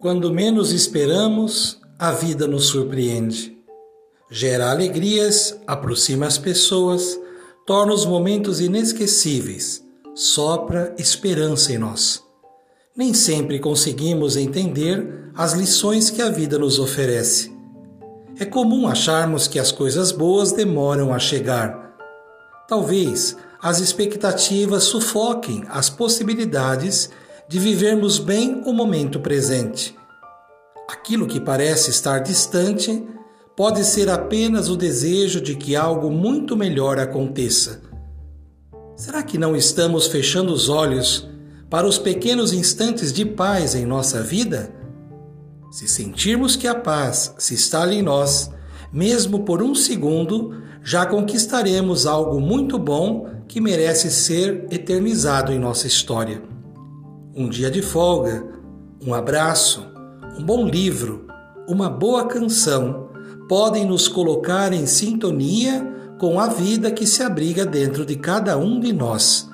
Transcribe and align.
Quando 0.00 0.32
menos 0.32 0.72
esperamos, 0.72 1.80
a 1.96 2.10
vida 2.10 2.48
nos 2.48 2.66
surpreende. 2.66 3.56
Gera 4.28 4.72
alegrias, 4.72 5.56
aproxima 5.66 6.26
as 6.26 6.38
pessoas, 6.38 7.20
torna 7.64 7.92
os 7.92 8.04
momentos 8.04 8.60
inesquecíveis, 8.60 9.84
sopra 10.14 10.92
esperança 10.98 11.72
em 11.72 11.78
nós. 11.78 12.20
Nem 12.96 13.14
sempre 13.14 13.60
conseguimos 13.60 14.36
entender 14.36 15.30
as 15.36 15.52
lições 15.52 16.10
que 16.10 16.20
a 16.20 16.28
vida 16.28 16.58
nos 16.58 16.78
oferece. 16.78 17.52
É 18.38 18.44
comum 18.44 18.88
acharmos 18.88 19.46
que 19.46 19.58
as 19.58 19.70
coisas 19.70 20.10
boas 20.10 20.50
demoram 20.50 21.14
a 21.14 21.18
chegar. 21.20 21.94
Talvez 22.66 23.36
as 23.62 23.78
expectativas 23.78 24.82
sufoquem 24.82 25.62
as 25.68 25.88
possibilidades 25.88 27.10
de 27.48 27.60
vivermos 27.60 28.18
bem 28.18 28.60
o 28.66 28.72
momento 28.72 29.20
presente. 29.20 29.96
Aquilo 30.90 31.28
que 31.28 31.38
parece 31.38 31.90
estar 31.90 32.18
distante 32.18 33.06
pode 33.56 33.84
ser 33.84 34.10
apenas 34.10 34.68
o 34.68 34.76
desejo 34.76 35.40
de 35.40 35.54
que 35.54 35.76
algo 35.76 36.10
muito 36.10 36.56
melhor 36.56 36.98
aconteça. 36.98 37.80
Será 38.96 39.22
que 39.22 39.38
não 39.38 39.54
estamos 39.54 40.08
fechando 40.08 40.52
os 40.52 40.68
olhos 40.68 41.28
para 41.70 41.86
os 41.86 41.98
pequenos 41.98 42.52
instantes 42.52 43.12
de 43.12 43.24
paz 43.24 43.76
em 43.76 43.86
nossa 43.86 44.22
vida? 44.22 44.74
Se 45.70 45.86
sentirmos 45.86 46.56
que 46.56 46.66
a 46.66 46.74
paz 46.74 47.32
se 47.38 47.54
instala 47.54 47.94
em 47.94 48.02
nós, 48.02 48.50
mesmo 48.92 49.44
por 49.44 49.62
um 49.62 49.74
segundo, 49.74 50.52
já 50.82 51.06
conquistaremos 51.06 52.06
algo 52.06 52.40
muito 52.40 52.76
bom 52.76 53.41
que 53.52 53.60
merece 53.60 54.10
ser 54.10 54.66
eternizado 54.70 55.52
em 55.52 55.58
nossa 55.58 55.86
história 55.86 56.42
um 57.36 57.50
dia 57.50 57.70
de 57.70 57.82
folga, 57.82 58.46
um 59.06 59.12
abraço, 59.12 59.86
um 60.38 60.42
bom 60.42 60.66
livro, 60.66 61.26
uma 61.68 61.90
boa 61.90 62.26
canção 62.26 63.10
podem 63.50 63.86
nos 63.86 64.08
colocar 64.08 64.72
em 64.72 64.86
sintonia 64.86 65.86
com 66.18 66.40
a 66.40 66.46
vida 66.46 66.90
que 66.90 67.06
se 67.06 67.22
abriga 67.22 67.66
dentro 67.66 68.06
de 68.06 68.16
cada 68.16 68.56
um 68.56 68.80
de 68.80 68.90
nós. 68.90 69.50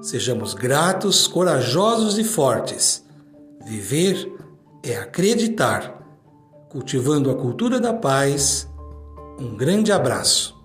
Sejamos 0.00 0.54
gratos, 0.54 1.26
corajosos 1.26 2.18
e 2.18 2.24
fortes. 2.24 3.04
Viver 3.66 4.32
é 4.82 4.96
acreditar. 4.96 6.02
Cultivando 6.70 7.30
a 7.30 7.34
cultura 7.34 7.78
da 7.78 7.92
paz. 7.92 8.66
Um 9.38 9.54
grande 9.56 9.92
abraço. 9.92 10.55